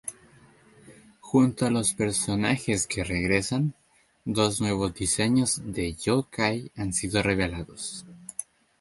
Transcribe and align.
Junto 1.19 1.67
a 1.67 1.69
los 1.69 1.93
personajes 1.93 2.87
que 2.87 3.03
regresan, 3.03 3.75
dos 4.25 4.59
nuevos 4.59 4.95
diseños 4.95 5.61
de 5.63 5.93
Yo-kai 5.93 6.71
han 6.75 6.91
sido 6.91 7.21
revelados. 7.21 8.03